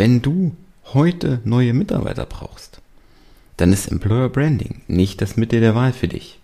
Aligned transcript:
wenn 0.00 0.22
du 0.22 0.52
heute 0.94 1.42
neue 1.44 1.74
Mitarbeiter 1.74 2.24
brauchst, 2.24 2.80
dann 3.58 3.70
ist 3.70 3.86
Employer 3.86 4.30
Branding 4.30 4.80
nicht 4.88 5.20
das 5.20 5.36
Mittel 5.36 5.60
der 5.60 5.74
Wahl 5.74 5.92
für 5.92 6.08
dich. 6.08 6.40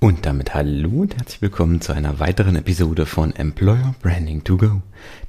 Und 0.00 0.26
damit 0.26 0.52
hallo 0.52 1.02
und 1.02 1.16
herzlich 1.16 1.42
willkommen 1.42 1.80
zu 1.80 1.92
einer 1.92 2.18
weiteren 2.18 2.56
Episode 2.56 3.06
von 3.06 3.36
Employer 3.36 3.94
Branding 4.02 4.42
to 4.42 4.56
Go, 4.56 4.82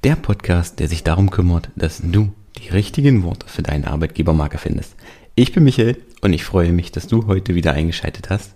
der 0.04 0.16
Podcast, 0.16 0.80
der 0.80 0.88
sich 0.88 1.04
darum 1.04 1.30
kümmert, 1.30 1.70
dass 1.76 2.02
du 2.04 2.34
die 2.58 2.70
richtigen 2.70 3.22
Worte 3.22 3.46
für 3.48 3.62
deine 3.62 3.86
Arbeitgebermarke 3.86 4.58
findest. 4.58 4.96
Ich 5.36 5.54
bin 5.54 5.64
Michael 5.64 5.96
und 6.22 6.34
ich 6.34 6.44
freue 6.44 6.74
mich, 6.74 6.92
dass 6.92 7.06
du 7.06 7.28
heute 7.28 7.54
wieder 7.54 7.74
eingeschaltet 7.74 8.32
hast. 8.32 8.56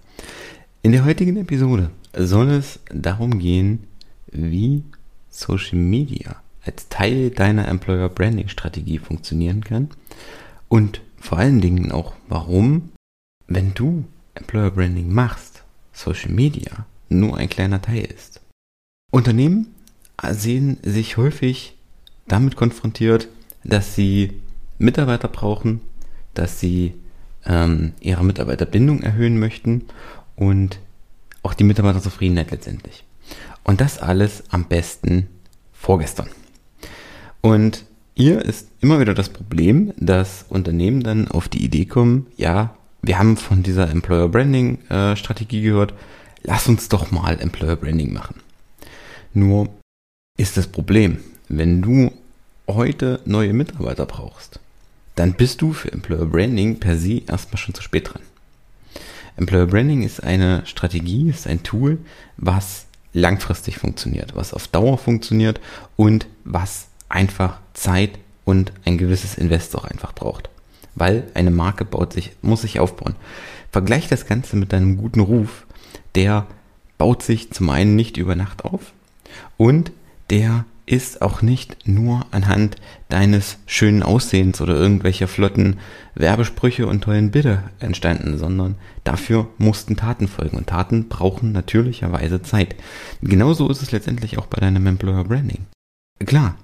In 0.82 0.91
der 0.91 1.05
heutigen 1.05 1.38
Episode 1.38 1.91
soll 2.18 2.50
es 2.50 2.80
darum 2.91 3.38
gehen, 3.38 3.84
wie 4.32 4.82
Social 5.30 5.77
Media 5.77 6.41
als 6.66 6.89
Teil 6.89 7.29
deiner 7.29 7.68
Employer 7.68 8.10
Branding 8.10 8.50
Strategie 8.50 9.00
funktionieren 9.00 9.64
kann 9.64 9.89
und 10.68 11.01
vor 11.20 11.37
allen 11.37 11.61
Dingen 11.61 11.92
auch 11.92 12.14
warum, 12.28 12.89
wenn 13.47 13.73
du 13.73 14.06
Employer 14.36 14.71
Branding 14.71 15.11
machst, 15.11 15.64
Social 15.93 16.32
Media 16.32 16.86
nur 17.10 17.37
ein 17.37 17.50
kleiner 17.50 17.82
Teil 17.82 18.06
ist. 18.06 18.42
Unternehmen 19.11 19.73
sehen 20.32 20.78
sich 20.84 21.18
häufig 21.18 21.75
damit 22.28 22.56
konfrontiert, 22.56 23.28
dass 23.64 23.96
sie 23.96 24.34
Mitarbeiter 24.78 25.28
brauchen, 25.28 25.82
dass 26.34 26.59
sie 26.59 26.93
ähm, 27.46 27.93
ihre 28.00 28.23
Mitarbeiterbindung 28.23 29.01
erhöhen 29.01 29.39
möchten 29.39 29.86
und 30.36 30.79
auch 31.42 31.54
die 31.54 31.64
Mitarbeiterzufriedenheit 31.64 32.52
letztendlich. 32.52 33.03
Und 33.69 33.81
das 33.81 34.00
alles 34.00 34.41
am 34.50 34.66
besten 34.66 35.28
vorgestern. 35.73 36.28
Und 37.39 37.86
hier 38.16 38.42
ist 38.42 38.67
immer 38.81 39.00
wieder 39.00 39.14
das 39.14 39.30
Problem, 39.30 39.94
dass 39.98 40.44
Unternehmen 40.50 41.03
dann 41.03 41.28
auf 41.28 41.48
die 41.50 41.64
Idee 41.64 41.86
kommen, 41.86 42.26
ja, 42.36 42.76
wir 43.03 43.20
haben 43.20 43.38
von 43.38 43.61
dieser 43.61 43.88
Employer 43.92 44.28
Branding 44.28 44.80
äh, 44.89 45.16
Strategie 45.16 45.61
gehört, 45.61 45.94
lass 46.42 46.67
uns 46.67 46.89
doch 46.89 47.11
mal 47.11 47.39
Employer 47.39 47.76
Branding 47.76 48.11
machen. 48.11 48.42
Nur 49.36 49.70
ist 50.36 50.58
das 50.58 50.66
Problem, 50.66 51.20
wenn 51.48 51.83
du 51.83 52.11
heute 52.67 53.20
neue 53.26 53.54
Mitarbeiter 53.54 54.08
brauchst, 54.08 54.59
dann 55.14 55.33
bist 55.33 55.61
du 55.61 55.73
für 55.73 55.92
Employer 55.92 56.26
Branding 56.26 56.80
per 56.80 56.98
se 56.98 57.22
erstmal 57.28 57.59
schon 57.59 57.76
zu 57.76 57.83
spät 57.83 58.11
dran. 58.11 58.23
Employer 59.38 59.67
Branding 59.67 60.02
ist 60.02 60.23
eine 60.23 60.66
Strategie, 60.66 61.30
ist 61.30 61.45
ein 61.45 61.61
Tool, 61.61 62.00
was 62.36 62.88
langfristig 63.14 63.78
funktioniert, 63.78 64.36
was 64.36 64.54
auf 64.54 64.68
Dauer 64.68 64.98
funktioniert 64.98 65.60
und 65.96 66.28
was 66.44 66.88
einfach 67.08 67.60
Zeit 67.74 68.20
und 68.46 68.72
ein 68.86 68.98
gewisses 68.98 69.36
Invest 69.36 69.76
auch 69.76 69.86
einfach 69.86 70.14
braucht. 70.14 70.50
Weil 70.96 71.24
eine 71.34 71.52
Marke 71.52 71.86
baut 71.86 72.14
sich, 72.14 72.32
muss 72.42 72.62
sich 72.62 72.80
aufbauen. 72.80 73.16
Vergleich 73.72 74.08
das 74.08 74.26
Ganze 74.26 74.56
mit 74.56 74.74
deinem 74.74 74.98
guten 74.98 75.20
Ruf. 75.20 75.66
Der 76.16 76.48
baut 76.98 77.24
sich 77.24 77.52
zum 77.52 77.70
einen 77.70 77.96
nicht 77.96 78.18
über 78.18 78.36
Nacht 78.36 78.66
auf 78.66 78.94
und 79.58 79.92
der 80.30 80.66
ist 80.90 81.22
auch 81.22 81.44
nicht 81.44 81.88
nur 81.88 82.26
anhand 82.32 82.78
deines 83.09 83.59
schönen 83.68 84.02
Aussehens 84.02 84.59
oder 84.59 84.73
irgendwelcher 84.73 85.28
flotten 85.28 85.78
Werbesprüche 86.16 86.88
und 86.88 87.02
tollen 87.04 87.30
Bilder 87.30 87.70
entstanden, 87.80 88.40
sondern 88.40 88.76
dafür 89.04 89.48
mussten 89.60 89.95
Taten 89.95 90.28
folgen 90.28 90.58
und 90.58 90.67
Taten 90.67 91.08
brauchen 91.08 91.52
natürlicherweise 91.52 92.42
Zeit. 92.42 92.76
Genauso 93.22 93.70
ist 93.70 93.84
es 93.84 93.92
letztendlich 93.92 94.40
auch 94.40 94.48
bei 94.48 94.60
deinem 94.60 94.88
Employer 94.88 95.23
Branding. 95.23 95.67
Klar, 96.26 96.58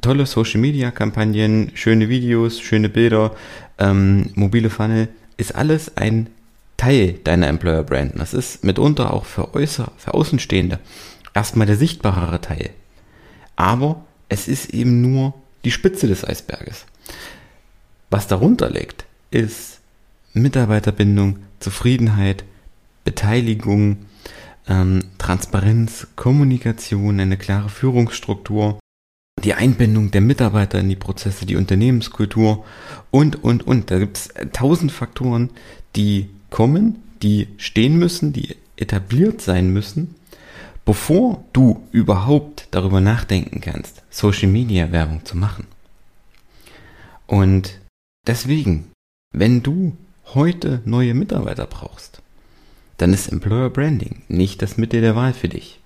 tolle 0.00 0.26
Social 0.26 0.60
Media 0.60 0.90
Kampagnen, 0.90 1.70
schöne 1.74 2.08
Videos, 2.08 2.60
schöne 2.60 2.88
Bilder, 2.88 3.36
ähm, 3.78 4.30
mobile 4.34 4.68
Funnel, 4.70 5.08
ist 5.36 5.54
alles 5.54 5.96
ein 5.96 6.28
Teil 6.76 7.20
deiner 7.22 7.46
Employer 7.46 7.84
Brand. 7.84 8.18
Das 8.18 8.34
ist 8.34 8.64
mitunter 8.64 9.14
auch 9.14 9.26
für, 9.26 9.54
äußer, 9.54 9.92
für 9.96 10.12
Außenstehende 10.14 10.80
erstmal 11.34 11.68
der 11.68 11.76
sichtbarere 11.76 12.40
Teil 12.40 12.70
aber 13.56 14.04
es 14.28 14.48
ist 14.48 14.70
eben 14.70 15.00
nur 15.00 15.34
die 15.64 15.70
Spitze 15.70 16.06
des 16.06 16.24
Eisberges. 16.24 16.86
Was 18.10 18.26
darunter 18.26 18.70
liegt, 18.70 19.04
ist 19.30 19.80
Mitarbeiterbindung, 20.32 21.38
Zufriedenheit, 21.60 22.44
Beteiligung, 23.04 23.98
ähm, 24.68 25.04
Transparenz, 25.18 26.06
Kommunikation, 26.16 27.20
eine 27.20 27.36
klare 27.36 27.68
Führungsstruktur, 27.68 28.78
die 29.42 29.54
Einbindung 29.54 30.10
der 30.10 30.20
Mitarbeiter 30.20 30.78
in 30.78 30.88
die 30.88 30.96
Prozesse, 30.96 31.46
die 31.46 31.56
Unternehmenskultur 31.56 32.64
und, 33.10 33.42
und, 33.42 33.66
und. 33.66 33.90
Da 33.90 33.98
gibt 33.98 34.18
es 34.18 34.28
tausend 34.52 34.92
Faktoren, 34.92 35.50
die 35.96 36.28
kommen, 36.50 37.02
die 37.22 37.48
stehen 37.56 37.98
müssen, 37.98 38.32
die 38.32 38.56
etabliert 38.76 39.40
sein 39.40 39.72
müssen, 39.72 40.14
bevor 40.84 41.44
du 41.52 41.82
überhaupt 41.92 42.68
darüber 42.70 43.00
nachdenken 43.00 43.60
kannst, 43.60 44.02
Social 44.10 44.48
Media 44.48 44.92
Werbung 44.92 45.24
zu 45.24 45.36
machen. 45.36 45.66
Und 47.26 47.78
deswegen, 48.26 48.90
wenn 49.32 49.62
du 49.62 49.96
heute 50.34 50.82
neue 50.84 51.14
Mitarbeiter 51.14 51.66
brauchst, 51.66 52.22
dann 52.96 53.12
ist 53.12 53.28
Employer 53.28 53.70
Branding 53.70 54.22
nicht 54.28 54.62
das 54.62 54.76
Mittel 54.76 55.00
der 55.00 55.16
Wahl 55.16 55.32
für 55.32 55.48
dich, 55.48 55.80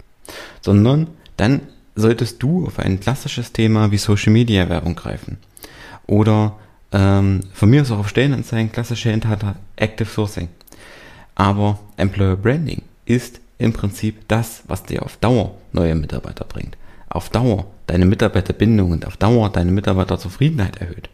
sondern 0.60 1.08
dann 1.36 1.60
solltest 1.94 2.42
du 2.42 2.66
auf 2.66 2.78
ein 2.78 2.98
klassisches 3.00 3.52
Thema 3.52 3.90
wie 3.90 3.98
Social 3.98 4.32
Media 4.32 4.68
Werbung 4.68 4.96
greifen. 4.96 5.38
Oder 6.06 6.56
ähm, 6.92 7.40
von 7.52 7.70
mir 7.70 7.82
aus 7.82 7.90
auch 7.90 7.98
auf 7.98 8.08
Stellenanzeigen, 8.08 8.72
klassische 8.72 9.10
Inhalte, 9.10 9.54
Active 9.76 10.08
Sourcing. 10.08 10.48
Aber 11.34 11.78
Employer 11.96 12.36
Branding 12.36 12.82
ist 13.06 13.40
im 13.64 13.72
Prinzip 13.72 14.28
das, 14.28 14.62
was 14.66 14.84
dir 14.84 15.02
auf 15.02 15.16
Dauer 15.16 15.56
neue 15.72 15.94
Mitarbeiter 15.94 16.44
bringt. 16.44 16.76
Auf 17.08 17.30
Dauer 17.30 17.66
deine 17.86 18.06
Mitarbeiterbindung 18.06 18.92
und 18.92 19.06
auf 19.06 19.16
Dauer 19.16 19.50
deine 19.50 19.72
Mitarbeiterzufriedenheit 19.72 20.76
erhöht. 20.80 21.10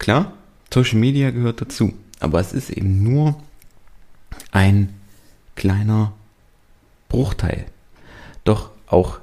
Klar, 0.00 0.32
Social 0.72 0.98
Media 0.98 1.30
gehört 1.30 1.60
dazu, 1.60 1.94
aber 2.20 2.40
es 2.40 2.52
ist 2.52 2.70
eben 2.70 3.02
nur 3.02 3.40
ein 4.50 4.94
kleiner 5.54 6.12
Bruchteil. 7.08 7.66
Doch 8.44 8.70
auch 8.86 9.20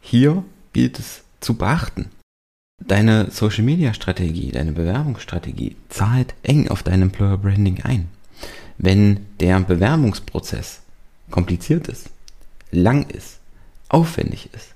hier 0.00 0.44
gilt 0.72 0.98
es 0.98 1.24
zu 1.40 1.54
beachten. 1.54 2.10
Deine 2.80 3.30
Social 3.30 3.64
Media 3.64 3.94
Strategie, 3.94 4.50
deine 4.50 4.72
Bewerbungsstrategie 4.72 5.76
zahlt 5.88 6.34
eng 6.42 6.68
auf 6.68 6.82
dein 6.82 7.02
Employer 7.02 7.38
Branding 7.38 7.82
ein. 7.82 8.08
Wenn 8.78 9.26
der 9.38 9.60
Bewerbungsprozess 9.60 10.81
kompliziert 11.32 11.88
ist, 11.88 12.10
lang 12.70 13.10
ist, 13.10 13.38
aufwendig 13.88 14.50
ist, 14.54 14.74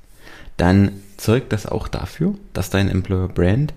dann 0.57 1.01
zeugt 1.17 1.53
das 1.53 1.67
auch 1.67 1.87
dafür, 1.87 2.35
dass 2.53 2.71
dein 2.71 2.89
Employer 2.89 3.29
Brand 3.29 3.73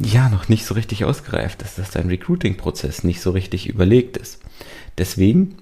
ja 0.00 0.28
noch 0.28 0.48
nicht 0.48 0.64
so 0.64 0.74
richtig 0.74 1.04
ausgereift 1.04 1.62
ist, 1.62 1.78
dass 1.78 1.90
dein 1.90 2.08
Recruiting-Prozess 2.08 3.02
nicht 3.02 3.20
so 3.20 3.30
richtig 3.32 3.68
überlegt 3.68 4.16
ist. 4.16 4.40
Deswegen 4.96 5.56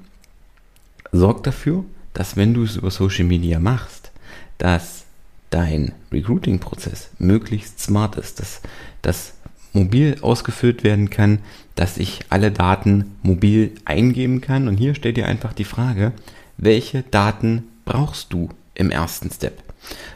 sorg 1.13 1.43
dafür, 1.45 1.85
dass 2.13 2.37
wenn 2.37 2.55
du 2.55 2.65
es 2.65 2.77
über 2.77 2.91
Social 2.91 3.25
Media 3.25 3.59
machst, 3.59 4.11
dass 4.59 5.05
dein 5.51 5.93
Recruiting-Prozess 6.13 7.11
möglichst 7.19 7.81
smart 7.81 8.17
ist, 8.17 8.41
dass 8.41 8.61
das 9.03 9.35
mobil 9.77 10.17
ausgefüllt 10.23 10.83
werden 10.83 11.11
kann, 11.11 11.39
dass 11.75 11.99
ich 11.99 12.21
alle 12.31 12.51
Daten 12.51 13.17
mobil 13.23 13.73
eingeben 13.85 14.41
kann. 14.41 14.67
Und 14.67 14.77
hier 14.77 14.95
stellt 14.95 15.19
ihr 15.19 15.27
einfach 15.27 15.53
die 15.53 15.65
Frage, 15.65 16.13
welche 16.57 17.03
Daten 17.03 17.65
brauchst 17.85 18.33
du 18.33 18.49
im 18.75 18.91
ersten 18.91 19.31
Step? 19.31 19.63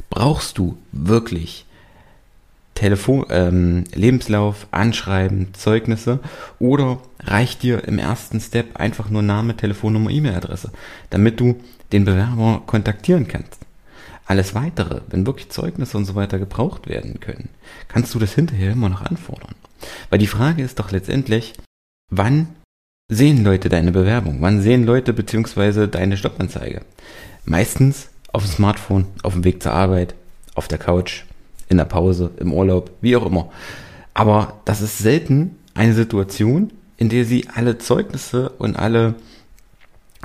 Brauchst 0.09 0.59
du 0.59 0.77
wirklich 0.91 1.67
Telefon, 2.75 3.27
ähm, 3.29 3.85
Lebenslauf, 3.95 4.67
Anschreiben, 4.71 5.53
Zeugnisse 5.53 6.21
oder 6.59 6.99
reicht 7.23 7.63
dir 7.63 7.85
im 7.85 7.99
ersten 7.99 8.41
Step 8.41 8.77
einfach 8.77 9.11
nur 9.11 9.23
Name, 9.23 9.55
Telefonnummer, 9.55 10.11
E-Mail-Adresse, 10.11 10.73
damit 11.11 11.39
du 11.39 11.61
den 11.93 12.07
Bewerber 12.07 12.63
kontaktieren 12.67 13.29
kannst? 13.29 13.59
Alles 14.31 14.55
weitere, 14.55 15.01
wenn 15.09 15.27
wirklich 15.27 15.49
Zeugnisse 15.49 15.99
und 15.99 16.05
so 16.05 16.15
weiter 16.15 16.39
gebraucht 16.39 16.89
werden 16.89 17.19
können, 17.19 17.49
kannst 17.89 18.15
du 18.15 18.21
das 18.21 18.33
hinterher 18.33 18.71
immer 18.71 18.89
noch 18.89 19.03
anfordern. 19.03 19.57
Weil 20.09 20.21
die 20.21 20.29
Frage 20.29 20.63
ist 20.63 20.79
doch 20.79 20.93
letztendlich, 20.93 21.55
wann 22.13 22.47
sehen 23.09 23.43
Leute 23.43 23.69
deine 23.69 23.91
Bewerbung? 23.91 24.41
Wann 24.41 24.63
sehen 24.63 24.85
Leute 24.85 25.13
beziehungsweise 25.13 25.89
deine 25.89 26.15
Jobanzeige? 26.15 26.83
Meistens 27.45 28.09
auf 28.33 28.45
dem 28.45 28.53
Smartphone, 28.53 29.07
auf 29.25 29.33
dem 29.33 29.43
Weg 29.43 29.65
zur 29.65 29.73
Arbeit, 29.73 30.15
auf 30.55 30.69
der 30.69 30.79
Couch, 30.79 31.25
in 31.69 31.79
der 31.79 31.85
Pause, 31.87 32.31
im 32.39 32.53
Urlaub, 32.53 32.93
wie 33.01 33.17
auch 33.17 33.27
immer. 33.27 33.51
Aber 34.15 34.61
das 34.65 34.81
ist 34.81 34.99
selten 34.99 35.57
eine 35.75 35.95
Situation, 35.95 36.71
in 36.99 37.09
der 37.09 37.25
sie 37.25 37.49
alle 37.53 37.79
Zeugnisse 37.79 38.51
und 38.51 38.77
alle 38.79 39.17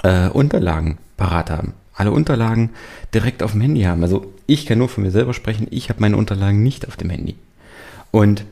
äh, 0.03 0.27
Unterlagen 0.27 0.99
parat 1.17 1.49
haben. 1.49 1.73
Alle 1.95 2.11
Unterlagen 2.11 2.71
direkt 3.13 3.41
auf 3.41 3.53
dem 3.53 3.61
Handy 3.61 3.83
haben. 3.83 4.03
Also 4.03 4.33
ich 4.47 4.65
kann 4.65 4.77
nur 4.77 4.89
von 4.89 5.03
mir 5.03 5.11
selber 5.11 5.33
sprechen, 5.33 5.67
ich 5.71 5.89
habe 5.89 6.01
meine 6.01 6.17
Unterlagen 6.17 6.61
nicht 6.61 6.87
auf 6.87 6.97
dem 6.97 7.09
Handy. 7.09 7.35
Und 8.11 8.45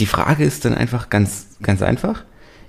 die 0.00 0.06
Frage 0.06 0.44
ist 0.44 0.64
dann 0.64 0.74
einfach 0.74 1.10
ganz, 1.10 1.46
ganz 1.62 1.82
einfach. 1.82 2.24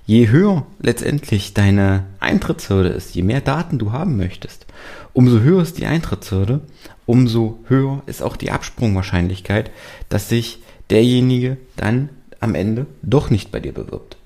Je 0.05 0.29
höher 0.29 0.65
letztendlich 0.79 1.53
deine 1.53 2.05
Eintrittshürde 2.19 2.89
ist, 2.89 3.13
je 3.13 3.21
mehr 3.21 3.41
Daten 3.41 3.77
du 3.77 3.91
haben 3.91 4.17
möchtest, 4.17 4.65
umso 5.13 5.39
höher 5.39 5.61
ist 5.61 5.77
die 5.77 5.85
Eintrittshürde, 5.85 6.61
umso 7.05 7.59
höher 7.67 8.01
ist 8.07 8.23
auch 8.23 8.35
die 8.35 8.49
Absprungwahrscheinlichkeit, 8.49 9.69
dass 10.09 10.29
sich 10.29 10.63
derjenige 10.89 11.57
dann 11.75 12.09
am 12.39 12.55
Ende 12.55 12.87
doch 13.03 13.29
nicht 13.29 13.51
bei 13.51 13.59
dir 13.59 13.73
bewirbt. 13.73 14.17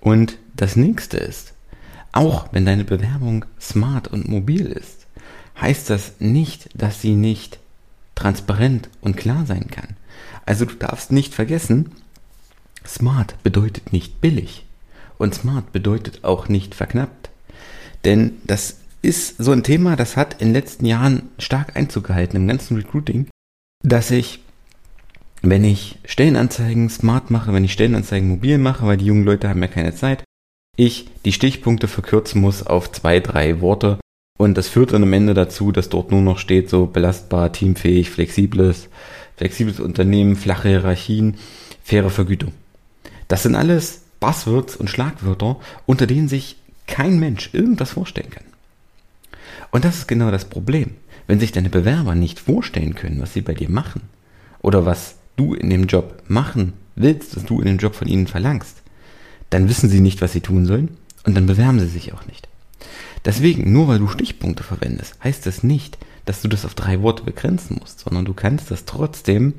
Und 0.00 0.38
das 0.56 0.76
nächste 0.76 1.18
ist, 1.18 1.52
auch 2.12 2.48
wenn 2.52 2.66
deine 2.66 2.84
Bewerbung 2.84 3.44
smart 3.60 4.08
und 4.08 4.28
mobil 4.28 4.66
ist, 4.66 5.06
heißt 5.60 5.90
das 5.90 6.14
nicht, 6.18 6.68
dass 6.74 7.00
sie 7.00 7.14
nicht 7.14 7.58
transparent 8.14 8.88
und 9.00 9.16
klar 9.16 9.46
sein 9.46 9.68
kann. 9.70 9.96
Also 10.46 10.64
du 10.64 10.74
darfst 10.74 11.12
nicht 11.12 11.34
vergessen, 11.34 11.92
smart 12.86 13.42
bedeutet 13.42 13.92
nicht 13.92 14.20
billig 14.20 14.66
und 15.18 15.34
smart 15.34 15.72
bedeutet 15.72 16.24
auch 16.24 16.48
nicht 16.48 16.74
verknappt. 16.74 17.30
Denn 18.04 18.34
das 18.44 18.78
ist 19.02 19.42
so 19.42 19.52
ein 19.52 19.62
Thema, 19.62 19.96
das 19.96 20.16
hat 20.16 20.34
in 20.34 20.48
den 20.48 20.54
letzten 20.54 20.86
Jahren 20.86 21.30
stark 21.38 21.76
Einzug 21.76 22.04
gehalten 22.04 22.36
im 22.36 22.48
ganzen 22.48 22.76
Recruiting, 22.76 23.28
dass 23.82 24.10
ich 24.10 24.40
wenn 25.42 25.64
ich 25.64 25.98
Stellenanzeigen 26.04 26.88
smart 26.88 27.30
mache, 27.30 27.52
wenn 27.52 27.64
ich 27.64 27.72
Stellenanzeigen 27.72 28.28
mobil 28.28 28.58
mache, 28.58 28.86
weil 28.86 28.96
die 28.96 29.06
jungen 29.06 29.24
Leute 29.24 29.48
haben 29.48 29.60
ja 29.60 29.66
keine 29.66 29.92
Zeit, 29.92 30.22
ich 30.76 31.08
die 31.24 31.32
Stichpunkte 31.32 31.88
verkürzen 31.88 32.40
muss 32.40 32.66
auf 32.66 32.90
zwei, 32.92 33.20
drei 33.20 33.60
Worte. 33.60 33.98
Und 34.38 34.56
das 34.56 34.68
führt 34.68 34.92
dann 34.92 35.02
am 35.02 35.12
Ende 35.12 35.34
dazu, 35.34 35.70
dass 35.70 35.88
dort 35.88 36.10
nur 36.10 36.22
noch 36.22 36.38
steht, 36.38 36.70
so 36.70 36.86
belastbar, 36.86 37.52
teamfähig, 37.52 38.10
flexibles, 38.10 38.88
flexibles 39.36 39.80
Unternehmen, 39.80 40.36
flache 40.36 40.68
Hierarchien, 40.68 41.36
faire 41.84 42.10
Vergütung. 42.10 42.52
Das 43.28 43.42
sind 43.42 43.54
alles 43.54 44.02
Buzzwords 44.20 44.76
und 44.76 44.88
Schlagwörter, 44.88 45.60
unter 45.86 46.06
denen 46.06 46.28
sich 46.28 46.56
kein 46.86 47.18
Mensch 47.18 47.50
irgendwas 47.52 47.90
vorstellen 47.90 48.30
kann. 48.30 48.44
Und 49.70 49.84
das 49.84 49.98
ist 49.98 50.08
genau 50.08 50.30
das 50.30 50.46
Problem. 50.46 50.92
Wenn 51.26 51.40
sich 51.40 51.52
deine 51.52 51.70
Bewerber 51.70 52.14
nicht 52.14 52.40
vorstellen 52.40 52.94
können, 52.94 53.20
was 53.20 53.32
sie 53.32 53.42
bei 53.42 53.54
dir 53.54 53.70
machen 53.70 54.02
oder 54.60 54.84
was 54.84 55.16
du 55.36 55.54
in 55.54 55.70
dem 55.70 55.86
Job 55.86 56.22
machen 56.28 56.72
willst, 56.94 57.36
was 57.36 57.44
du 57.44 57.60
in 57.60 57.66
dem 57.66 57.78
Job 57.78 57.94
von 57.94 58.08
ihnen 58.08 58.26
verlangst, 58.26 58.81
dann 59.52 59.68
wissen 59.68 59.90
sie 59.90 60.00
nicht, 60.00 60.22
was 60.22 60.32
sie 60.32 60.40
tun 60.40 60.66
sollen 60.66 60.96
und 61.24 61.34
dann 61.34 61.46
bewerben 61.46 61.78
sie 61.78 61.86
sich 61.86 62.12
auch 62.12 62.26
nicht. 62.26 62.48
Deswegen, 63.24 63.72
nur 63.72 63.86
weil 63.86 63.98
du 63.98 64.08
Stichpunkte 64.08 64.62
verwendest, 64.62 65.14
heißt 65.22 65.46
das 65.46 65.62
nicht, 65.62 65.98
dass 66.24 66.42
du 66.42 66.48
das 66.48 66.64
auf 66.64 66.74
drei 66.74 67.02
Worte 67.02 67.22
begrenzen 67.22 67.78
musst, 67.80 68.00
sondern 68.00 68.24
du 68.24 68.34
kannst 68.34 68.70
das 68.70 68.84
trotzdem, 68.84 69.54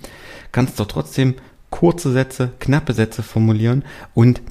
kannst 0.52 0.80
doch 0.80 0.88
trotzdem 0.88 1.36
kurze 1.70 2.12
Sätze, 2.12 2.52
knappe 2.60 2.94
Sätze 2.94 3.24
formulieren 3.24 3.84
und 4.14 4.42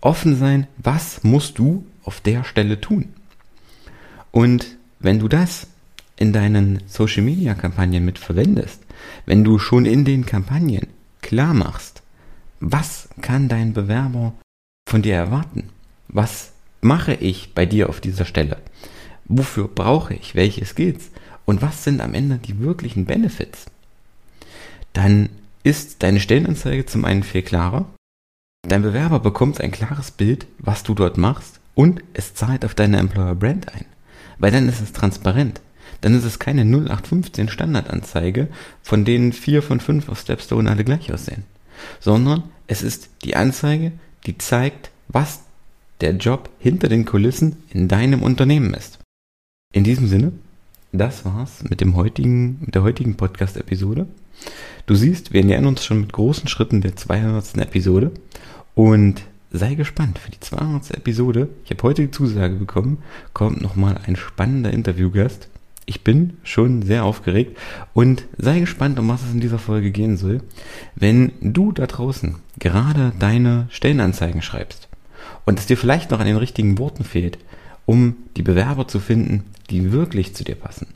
offen 0.00 0.36
sein, 0.36 0.66
was 0.78 1.22
musst 1.22 1.58
du 1.58 1.86
auf 2.04 2.20
der 2.20 2.44
Stelle 2.44 2.80
tun. 2.80 3.08
Und 4.30 4.76
wenn 4.98 5.18
du 5.18 5.28
das 5.28 5.68
in 6.16 6.32
deinen 6.32 6.82
Social 6.86 7.22
Media 7.22 7.54
Kampagnen 7.54 8.04
mit 8.04 8.18
verwendest, 8.18 8.82
wenn 9.26 9.44
du 9.44 9.58
schon 9.58 9.86
in 9.86 10.04
den 10.04 10.26
Kampagnen 10.26 10.88
klar 11.20 11.54
machst, 11.54 12.02
was 12.60 13.08
kann 13.20 13.48
dein 13.48 13.72
Bewerber 13.72 14.34
von 14.92 15.00
dir 15.00 15.14
erwarten? 15.14 15.70
Was 16.08 16.52
mache 16.82 17.14
ich 17.14 17.54
bei 17.54 17.64
dir 17.64 17.88
auf 17.88 18.02
dieser 18.02 18.26
Stelle? 18.26 18.58
Wofür 19.24 19.66
brauche 19.66 20.12
ich 20.12 20.34
welche 20.34 20.66
Skills? 20.66 21.10
Und 21.46 21.62
was 21.62 21.82
sind 21.82 22.02
am 22.02 22.12
Ende 22.12 22.36
die 22.36 22.60
wirklichen 22.60 23.06
Benefits? 23.06 23.64
Dann 24.92 25.30
ist 25.62 26.02
deine 26.02 26.20
Stellenanzeige 26.20 26.84
zum 26.84 27.06
einen 27.06 27.22
viel 27.22 27.40
klarer. 27.40 27.86
Dein 28.68 28.82
Bewerber 28.82 29.18
bekommt 29.18 29.62
ein 29.62 29.70
klares 29.70 30.10
Bild, 30.10 30.46
was 30.58 30.82
du 30.82 30.92
dort 30.92 31.16
machst 31.16 31.58
und 31.74 32.04
es 32.12 32.34
zahlt 32.34 32.62
auf 32.62 32.74
deine 32.74 32.98
Employer 32.98 33.34
Brand 33.34 33.74
ein. 33.74 33.86
Weil 34.36 34.50
dann 34.50 34.68
ist 34.68 34.82
es 34.82 34.92
transparent 34.92 35.62
dann 36.02 36.14
ist 36.14 36.24
es 36.24 36.40
keine 36.40 36.62
0815 36.62 37.48
Standardanzeige, 37.48 38.48
von 38.82 39.04
denen 39.04 39.32
vier 39.32 39.62
von 39.62 39.78
fünf 39.78 40.08
auf 40.08 40.20
Stepstone 40.20 40.68
alle 40.68 40.82
gleich 40.82 41.12
aussehen, 41.12 41.44
sondern 42.00 42.42
es 42.66 42.82
ist 42.82 43.08
die 43.22 43.36
Anzeige, 43.36 43.92
die 44.26 44.38
zeigt, 44.38 44.90
was 45.08 45.40
der 46.00 46.12
Job 46.12 46.50
hinter 46.58 46.88
den 46.88 47.04
Kulissen 47.04 47.56
in 47.70 47.88
deinem 47.88 48.22
Unternehmen 48.22 48.74
ist. 48.74 48.98
In 49.72 49.84
diesem 49.84 50.08
Sinne, 50.08 50.32
das 50.92 51.24
war's 51.24 51.62
mit 51.68 51.80
dem 51.80 51.96
heutigen, 51.96 52.58
mit 52.60 52.74
der 52.74 52.82
heutigen 52.82 53.16
Podcast-Episode. 53.16 54.06
Du 54.86 54.94
siehst, 54.94 55.32
wir 55.32 55.44
nähern 55.44 55.66
uns 55.66 55.84
schon 55.84 56.00
mit 56.00 56.12
großen 56.12 56.48
Schritten 56.48 56.80
der 56.80 56.96
200. 56.96 57.58
Episode 57.58 58.10
und 58.74 59.22
sei 59.52 59.74
gespannt 59.74 60.18
für 60.18 60.30
die 60.30 60.40
200. 60.40 60.96
Episode. 60.96 61.48
Ich 61.64 61.70
habe 61.70 61.82
heute 61.84 62.02
die 62.02 62.10
Zusage 62.10 62.56
bekommen, 62.56 62.98
kommt 63.32 63.62
nochmal 63.62 64.00
ein 64.06 64.16
spannender 64.16 64.72
Interviewgast 64.72 65.48
ich 65.86 66.04
bin 66.04 66.36
schon 66.42 66.82
sehr 66.82 67.04
aufgeregt 67.04 67.58
und 67.92 68.24
sei 68.38 68.60
gespannt, 68.60 68.98
um 68.98 69.08
was 69.08 69.22
es 69.22 69.32
in 69.32 69.40
dieser 69.40 69.58
Folge 69.58 69.90
gehen 69.90 70.16
soll. 70.16 70.40
Wenn 70.94 71.32
du 71.40 71.72
da 71.72 71.86
draußen 71.86 72.36
gerade 72.58 73.12
deine 73.18 73.66
Stellenanzeigen 73.70 74.42
schreibst 74.42 74.88
und 75.44 75.58
es 75.58 75.66
dir 75.66 75.76
vielleicht 75.76 76.10
noch 76.10 76.20
an 76.20 76.26
den 76.26 76.36
richtigen 76.36 76.78
Worten 76.78 77.04
fehlt, 77.04 77.38
um 77.84 78.16
die 78.36 78.42
Bewerber 78.42 78.86
zu 78.86 79.00
finden, 79.00 79.44
die 79.70 79.92
wirklich 79.92 80.34
zu 80.34 80.44
dir 80.44 80.54
passen, 80.54 80.88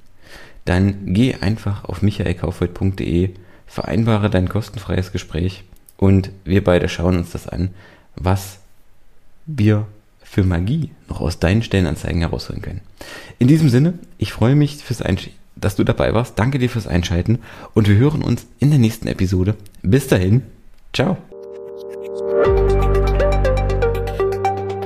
dann 0.64 1.12
geh 1.14 1.34
einfach 1.34 1.84
auf 1.84 2.02
michaelkaufhold.de, 2.02 3.30
vereinbare 3.66 4.30
dein 4.30 4.48
kostenfreies 4.48 5.12
Gespräch 5.12 5.64
und 5.96 6.30
wir 6.44 6.62
beide 6.62 6.88
schauen 6.88 7.18
uns 7.18 7.30
das 7.30 7.48
an, 7.48 7.70
was 8.14 8.60
wir 9.46 9.86
für 10.28 10.42
Magie 10.42 10.90
noch 11.08 11.20
aus 11.20 11.38
deinen 11.38 11.62
Stellenanzeigen 11.62 12.20
herausholen 12.20 12.62
können. 12.62 12.80
In 13.38 13.48
diesem 13.48 13.68
Sinne, 13.68 13.94
ich 14.18 14.32
freue 14.32 14.54
mich, 14.54 14.76
fürs 14.76 15.02
dass 15.54 15.76
du 15.76 15.84
dabei 15.84 16.12
warst. 16.12 16.38
Danke 16.38 16.58
dir 16.58 16.68
fürs 16.68 16.86
Einschalten 16.86 17.38
und 17.74 17.88
wir 17.88 17.96
hören 17.96 18.22
uns 18.22 18.46
in 18.58 18.70
der 18.70 18.78
nächsten 18.78 19.08
Episode. 19.08 19.54
Bis 19.82 20.08
dahin, 20.08 20.42
ciao. 20.92 21.16